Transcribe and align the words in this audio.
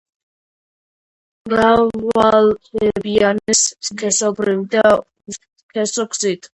მრავლდებიან 1.49 3.45
სქესობრივი 3.63 4.69
და 4.77 4.89
უსქესო 4.99 6.13
გზით. 6.19 6.47